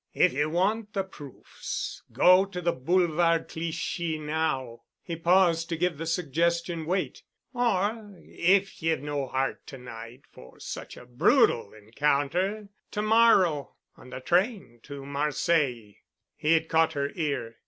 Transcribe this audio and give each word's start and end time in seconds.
"If 0.15 0.33
ye 0.33 0.47
want 0.47 0.93
the 0.93 1.03
proofs——go 1.03 2.45
to 2.45 2.59
the 2.59 2.71
Boulevard 2.71 3.47
Clichy 3.47 4.17
now." 4.17 4.81
He 5.03 5.15
paused 5.15 5.69
to 5.69 5.77
give 5.77 5.99
the 5.99 6.07
suggestion 6.07 6.87
weight, 6.87 7.21
"Or 7.53 8.11
if 8.19 8.81
ye've 8.81 9.03
no 9.03 9.27
heart 9.27 9.67
to 9.67 9.77
night 9.77 10.23
for 10.31 10.59
such 10.59 10.97
a 10.97 11.05
brutal 11.05 11.71
encounter—to 11.75 13.01
morrow—on 13.03 14.09
the 14.09 14.21
train 14.21 14.79
to 14.81 15.05
Marseilles." 15.05 15.97
He 16.35 16.53
had 16.53 16.67
caught 16.67 16.93
her 16.93 17.11
ear. 17.13 17.57